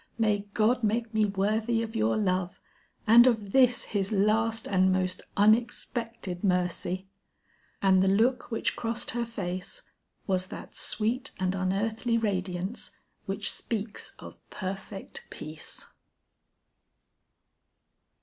May 0.17 0.47
God 0.55 0.83
make 0.83 1.13
me 1.13 1.25
worthy 1.25 1.83
of 1.83 1.95
your 1.95 2.17
love 2.17 2.59
and 3.05 3.27
of 3.27 3.51
this 3.51 3.83
His 3.83 4.11
last 4.11 4.67
and 4.67 4.91
most 4.91 5.21
unexpected 5.37 6.43
mercy!" 6.43 7.05
And 7.83 8.01
the 8.01 8.07
look 8.07 8.49
which 8.49 8.75
crossed 8.75 9.11
her 9.11 9.27
face, 9.27 9.83
was 10.25 10.47
that 10.47 10.73
sweet 10.75 11.29
and 11.39 11.53
unearthly 11.53 12.17
radiance 12.17 12.93
which 13.27 13.51
speaks 13.51 14.15
of 14.17 14.39
perfect 14.49 15.23
peace. 15.29 15.85